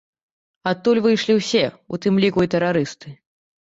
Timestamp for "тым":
2.07-2.13